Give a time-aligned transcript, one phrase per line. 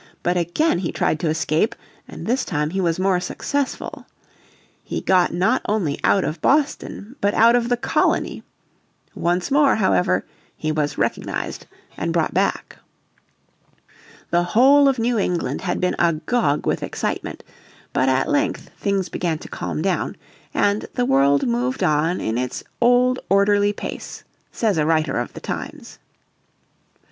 [0.23, 1.75] But again he tried to escape,
[2.07, 4.07] and this time he was more successful.
[4.83, 8.41] He got not only out of Boston, but out of the colony.
[9.13, 10.25] Once more, however,
[10.57, 11.67] he was recognised
[11.97, 12.77] and brought back.
[14.31, 17.43] The whole of New England had been agog with excitement,
[17.93, 20.15] but at length things began to calm down,
[20.51, 25.41] and "the world moved on in its old orderly pace," says a writer of the
[25.41, 25.99] times.